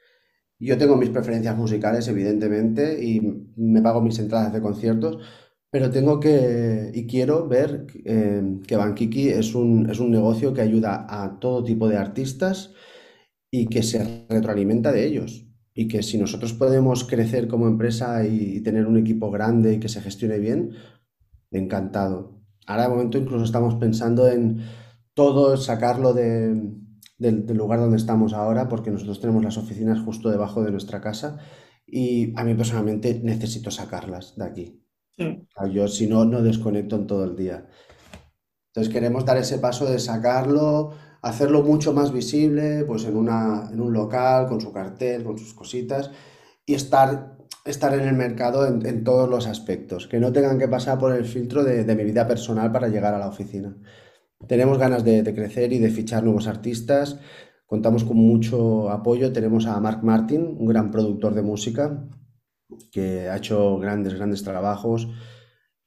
Yo 0.59 0.79
tengo 0.79 0.97
mis 0.97 1.11
preferencias 1.11 1.57
musicales, 1.57 2.09
evidentemente, 2.09 3.03
y 3.05 3.21
me 3.57 3.83
pago 3.83 4.01
mis 4.03 4.19
entradas 4.19 4.53
de 4.53 4.63
conciertos, 4.63 5.19
pero 5.75 5.91
tengo 5.91 6.21
que 6.21 6.93
y 6.95 7.05
quiero 7.09 7.49
ver 7.49 7.89
eh, 8.05 8.61
que 8.65 8.77
Bankiki 8.77 9.31
es 9.31 9.57
un, 9.57 9.91
es 9.91 9.99
un 9.99 10.13
negocio 10.13 10.55
que 10.55 10.61
ayuda 10.61 11.05
a 11.09 11.41
todo 11.41 11.65
tipo 11.65 11.89
de 11.89 11.97
artistas 11.97 12.75
y 13.51 13.67
que 13.67 13.83
se 13.83 14.25
retroalimenta 14.29 14.93
de 14.93 15.05
ellos. 15.05 15.49
Y 15.75 15.89
que 15.89 16.05
si 16.05 16.17
nosotros 16.17 16.53
podemos 16.53 17.03
crecer 17.03 17.49
como 17.49 17.67
empresa 17.67 18.25
y, 18.25 18.61
tener 18.61 18.87
un 18.87 18.99
equipo 18.99 19.33
grande 19.33 19.75
y 19.75 19.81
que 19.81 19.89
se 19.89 20.01
gestione 20.01 20.39
bien, 20.39 20.71
encantado. 21.51 22.41
Ahora 22.69 22.85
de 22.85 22.91
momento 22.91 23.19
incluso 23.19 23.45
estamos 23.45 23.75
pensando 23.75 24.29
en 24.29 24.61
todo 25.13 25.57
sacarlo 25.57 26.13
de, 26.13 26.71
del, 27.19 27.47
del 27.47 27.57
lugar 27.57 27.81
donde 27.81 27.97
estamos 27.97 28.33
ahora, 28.33 28.69
porque 28.69 28.93
nosotros 28.93 29.21
tenemos 29.21 29.43
las 29.43 29.59
oficinas 29.59 29.99
justo 29.99 30.31
debajo 30.31 30.63
de 30.63 30.71
nuestra 30.71 31.01
casa 31.01 31.39
y 31.85 32.33
a 32.39 32.45
mí 32.45 32.55
personalmente 32.55 33.21
necesito 33.25 33.73
sacarlas 33.73 34.37
de 34.37 34.45
aquí. 34.45 34.84
Yo 35.17 35.89
si 35.89 36.07
no, 36.07 36.25
no 36.25 36.43
desconecto 36.43 36.97
en 36.97 37.07
todo 37.07 37.25
el 37.25 37.37
día. 37.37 37.67
Entonces 38.69 38.93
queremos 38.93 39.25
dar 39.25 39.37
ese 39.37 39.59
paso 39.59 39.87
de 39.87 39.99
sacarlo, 39.99 40.93
hacerlo 41.23 41.63
mucho 41.63 41.93
más 41.93 42.13
visible, 42.13 42.85
pues 42.85 43.05
en 43.05 43.17
una, 43.17 43.71
en 43.73 43.81
un 43.81 43.93
local, 43.93 44.49
con 44.49 44.61
su 44.61 44.73
cartel, 44.73 45.23
con 45.23 45.39
sus 45.39 45.55
cositas, 45.55 46.11
y 46.67 46.75
estar, 46.75 47.37
estar 47.65 47.95
en 47.95 48.09
el 48.09 48.15
mercado 48.15 48.67
en, 48.67 49.05
todos 49.05 49.29
los 49.29 49.47
aspectos, 49.47 50.09
que 50.09 50.19
no 50.19 50.33
tengan 50.33 50.59
que 50.59 50.67
pasar 50.67 50.99
por 50.99 51.15
el 51.15 51.25
filtro 51.25 51.63
de, 51.63 51.95
mi 51.95 52.05
vida 52.05 52.27
personal 52.27 52.73
para 52.73 52.89
llegar 52.89 53.15
a 53.15 53.19
la 53.19 53.29
oficina. 53.29 53.77
Tenemos 54.49 54.79
ganas 54.79 55.05
de 55.05 55.35
crecer 55.35 55.73
y 55.73 55.79
de 55.79 55.91
fichar 55.91 56.25
nuevos 56.25 56.49
artistas. 56.49 57.21
Contamos 57.67 58.05
con 58.05 58.17
mucho 58.17 58.91
apoyo. 58.91 59.33
Tenemos 59.33 59.67
a 59.67 59.81
Mark 59.81 60.03
Martin, 60.03 60.57
un 60.59 60.67
gran 60.67 60.91
productor 60.91 61.35
de 61.35 61.43
música, 61.43 62.07
que 62.93 63.29
ha 63.29 63.37
hecho 63.37 63.79
grandes, 63.79 64.15
grandes 64.15 64.43
trabajos. 64.45 65.09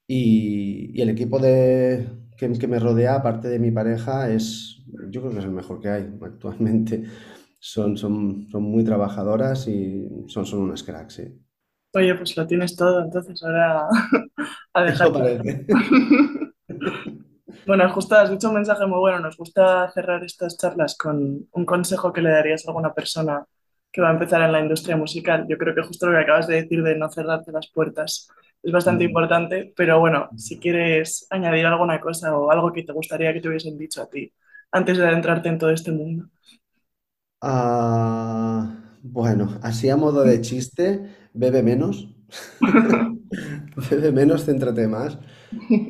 Y, 0.07 0.91
y 0.97 1.01
el 1.01 1.09
equipo 1.09 1.39
de, 1.39 2.09
que, 2.37 2.51
que 2.53 2.67
me 2.67 2.79
rodea, 2.79 3.15
aparte 3.15 3.49
de 3.49 3.59
mi 3.59 3.71
pareja, 3.71 4.29
es, 4.31 4.83
yo 5.09 5.21
creo 5.21 5.33
que 5.33 5.39
es 5.39 5.45
el 5.45 5.51
mejor 5.51 5.81
que 5.81 5.89
hay 5.89 6.09
actualmente. 6.21 7.03
Son, 7.59 7.97
son, 7.97 8.47
son 8.51 8.63
muy 8.63 8.83
trabajadoras 8.83 9.67
y 9.67 10.07
son, 10.27 10.45
son 10.45 10.61
unas 10.61 10.83
cracks, 10.83 11.15
sí. 11.15 11.23
Oye, 11.93 12.13
pues 12.15 12.37
lo 12.37 12.45
tienes 12.45 12.75
todo, 12.75 13.01
entonces 13.03 13.41
ahora 13.43 13.87
a 14.73 14.83
dejar. 14.83 15.09
Bueno, 17.65 17.89
justo 17.93 18.15
has 18.15 18.29
dicho 18.29 18.47
un 18.49 18.55
mensaje 18.55 18.85
muy 18.85 18.99
bueno. 18.99 19.19
Nos 19.19 19.37
gusta 19.37 19.89
cerrar 19.91 20.23
estas 20.23 20.57
charlas 20.57 20.95
con 20.97 21.47
un 21.51 21.65
consejo 21.65 22.13
que 22.13 22.21
le 22.21 22.29
darías 22.31 22.65
a 22.65 22.69
alguna 22.69 22.93
persona 22.93 23.45
que 23.97 24.03
va 24.03 24.09
a 24.11 24.13
empezar 24.13 24.41
en 24.43 24.53
la 24.53 24.61
industria 24.61 24.97
musical. 24.97 25.47
Yo 25.49 25.57
creo 25.59 25.75
que 25.75 25.83
justo 25.83 26.07
lo 26.07 26.13
que 26.13 26.23
acabas 26.23 26.47
de 26.47 26.57
decir 26.63 26.83
de 26.83 26.97
no 26.97 27.09
cerrarte 27.11 27.51
las 27.53 27.69
puertas 27.71 28.29
es 28.63 28.73
bastante 28.73 29.03
Mm. 29.03 29.05
importante, 29.05 29.73
pero 29.77 29.99
bueno, 30.01 30.31
si 30.37 30.59
quieres 30.59 31.27
añadir 31.31 31.67
alguna 31.67 32.01
cosa 32.01 32.37
o 32.37 32.51
algo 32.51 32.73
que 32.73 32.83
te 32.83 32.93
gustaría 32.93 33.33
que 33.33 33.41
te 33.41 33.49
hubiesen 33.49 33.77
dicho 33.79 34.03
a 34.03 34.09
ti 34.09 34.33
antes 34.71 34.97
de 34.99 35.07
adentrarte 35.07 35.49
en 35.49 35.59
todo 35.59 35.71
este 35.71 35.91
mundo. 35.93 36.27
Ah, 37.41 38.75
bueno, 39.03 39.59
así 39.61 39.89
a 39.89 39.97
modo 39.97 40.23
de 40.23 40.41
chiste, 40.41 41.05
bebe 41.33 41.61
menos. 41.63 42.07
Bebe 43.89 44.11
menos, 44.11 44.45
céntrate 44.45 44.87
más. 44.87 45.17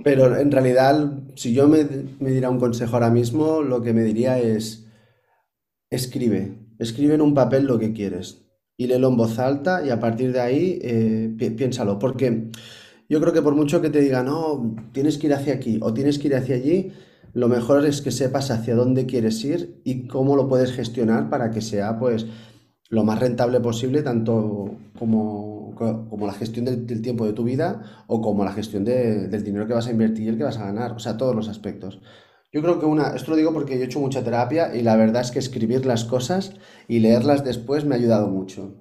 Pero 0.04 0.38
en 0.38 0.52
realidad, 0.52 1.20
si 1.36 1.54
yo 1.54 1.68
me, 1.68 1.86
me 2.20 2.32
diera 2.32 2.50
un 2.50 2.60
consejo 2.60 2.96
ahora 2.96 3.10
mismo, 3.12 3.62
lo 3.64 3.82
que 3.82 3.94
me 3.94 4.04
diría 4.04 4.40
es, 4.40 4.88
escribe, 5.90 6.58
escribe 6.80 7.16
en 7.16 7.22
un 7.22 7.34
papel 7.34 7.66
lo 7.66 7.80
que 7.80 7.94
quieres 7.94 8.44
y 8.78 8.88
léelo 8.88 9.08
en 9.10 9.18
voz 9.18 9.40
alta 9.40 9.86
y 9.86 9.90
a 9.90 10.00
partir 10.00 10.32
de 10.34 10.40
ahí 10.42 10.80
eh, 10.82 11.34
pi- 11.38 11.52
piénsalo. 11.52 12.00
Porque 12.00 12.50
yo 13.10 13.20
creo 13.22 13.34
que 13.34 13.42
por 13.42 13.56
mucho 13.56 13.82
que 13.82 13.90
te 13.90 14.02
diga, 14.02 14.24
no, 14.24 14.76
tienes 14.94 15.18
que 15.18 15.28
ir 15.28 15.34
hacia 15.34 15.54
aquí 15.56 15.80
o 15.82 15.94
tienes 15.94 16.20
que 16.20 16.28
ir 16.28 16.36
hacia 16.36 16.56
allí, 16.56 16.92
lo 17.34 17.48
mejor 17.48 17.86
es 17.86 18.02
que 18.02 18.12
sepas 18.12 18.52
hacia 18.52 18.76
dónde 18.76 19.06
quieres 19.06 19.44
ir 19.46 19.82
y 19.84 20.08
cómo 20.08 20.36
lo 20.36 20.48
puedes 20.48 20.72
gestionar 20.72 21.30
para 21.30 21.52
que 21.52 21.62
sea, 21.62 22.00
pues, 22.00 22.26
lo 22.90 23.04
más 23.04 23.20
rentable 23.20 23.60
posible, 23.60 24.02
tanto 24.02 24.78
como, 24.98 25.74
co- 25.76 26.08
como 26.10 26.26
la 26.28 26.34
gestión 26.34 26.66
del, 26.66 26.88
del 26.88 27.02
tiempo 27.02 27.26
de 27.26 27.34
tu 27.34 27.44
vida 27.44 28.04
o 28.08 28.22
como 28.22 28.44
la 28.46 28.54
gestión 28.54 28.84
de- 28.86 29.28
del 29.28 29.44
dinero 29.44 29.68
que 29.68 29.74
vas 29.74 29.88
a 29.88 29.92
invertir 29.92 30.26
y 30.26 30.30
el 30.30 30.38
que 30.38 30.44
vas 30.44 30.58
a 30.58 30.66
ganar, 30.66 30.94
o 30.94 31.00
sea, 31.00 31.18
todos 31.18 31.36
los 31.36 31.50
aspectos. 31.50 32.00
Yo 32.52 32.62
creo 32.62 32.80
que 32.80 32.86
una, 32.86 33.16
esto 33.16 33.32
lo 33.32 33.38
digo 33.38 33.54
porque 33.54 33.76
yo 33.78 33.82
he 33.84 33.86
hecho 33.86 34.00
mucha 34.00 34.24
terapia 34.24 34.76
y 34.76 34.82
la 34.82 34.96
verdad 34.98 35.22
es 35.22 35.32
que 35.32 35.40
escribir 35.40 35.86
las 35.86 36.04
cosas 36.06 36.54
y 36.88 37.00
leerlas 37.00 37.44
después 37.46 37.86
me 37.86 37.96
ha 37.96 37.98
ayudado 37.98 38.28
mucho. 38.28 38.76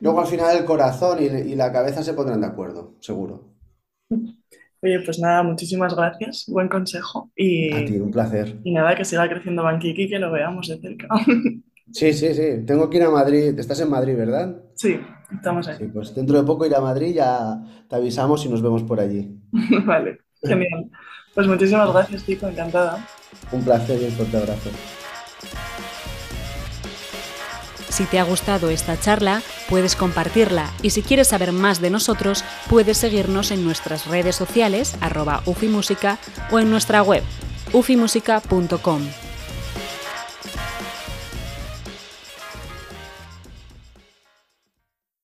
Luego 0.00 0.20
al 0.20 0.26
final 0.28 0.56
el 0.56 0.64
corazón 0.64 1.18
y, 1.22 1.26
y 1.26 1.54
la 1.56 1.72
cabeza 1.72 2.02
se 2.04 2.14
pondrán 2.14 2.40
de 2.42 2.48
acuerdo, 2.48 2.96
seguro. 3.00 3.54
Oye, 4.80 5.00
pues 5.04 5.18
nada, 5.18 5.42
muchísimas 5.42 5.94
gracias, 5.94 6.44
buen 6.48 6.68
consejo 6.68 7.30
y, 7.36 7.70
A 7.76 7.84
ti, 7.84 7.98
un 7.98 8.10
placer. 8.10 8.56
y 8.62 8.72
nada, 8.72 8.94
que 8.94 9.04
siga 9.04 9.28
creciendo 9.28 9.62
Bankiki 9.64 10.04
y 10.04 10.08
que 10.08 10.18
lo 10.18 10.30
veamos 10.30 10.68
de 10.68 10.78
cerca. 10.80 11.08
Sí, 11.90 12.12
sí, 12.12 12.34
sí. 12.34 12.64
Tengo 12.66 12.88
que 12.90 12.98
ir 12.98 13.02
a 13.04 13.10
Madrid. 13.10 13.58
Estás 13.58 13.80
en 13.80 13.88
Madrid, 13.90 14.16
¿verdad? 14.16 14.62
Sí, 14.74 14.98
estamos 15.32 15.68
ahí. 15.68 15.76
Sí, 15.78 15.86
pues 15.92 16.14
dentro 16.14 16.36
de 16.38 16.44
poco 16.44 16.66
ir 16.66 16.74
a 16.74 16.80
Madrid, 16.80 17.14
ya 17.14 17.62
te 17.88 17.96
avisamos 17.96 18.44
y 18.44 18.48
nos 18.48 18.62
vemos 18.62 18.82
por 18.84 19.00
allí. 19.00 19.40
Vale, 19.86 20.18
genial. 20.42 20.90
Pues 21.38 21.46
muchísimas 21.46 21.92
gracias, 21.92 22.24
Tico, 22.24 22.48
encantada. 22.48 23.06
Un 23.52 23.62
placer 23.62 24.02
y 24.02 24.06
un 24.06 24.10
fuerte 24.10 24.38
abrazo. 24.38 24.70
Si 27.88 28.06
te 28.06 28.18
ha 28.18 28.24
gustado 28.24 28.70
esta 28.70 28.98
charla, 28.98 29.40
puedes 29.68 29.94
compartirla 29.94 30.68
y 30.82 30.90
si 30.90 31.02
quieres 31.02 31.28
saber 31.28 31.52
más 31.52 31.80
de 31.80 31.90
nosotros, 31.90 32.42
puedes 32.68 32.98
seguirnos 32.98 33.52
en 33.52 33.64
nuestras 33.64 34.06
redes 34.06 34.34
sociales 34.34 34.96
arroba 35.00 35.42
ufimúsica 35.46 36.18
o 36.50 36.58
en 36.58 36.72
nuestra 36.72 37.04
web 37.04 37.22
ufimusica.com. 37.72 39.02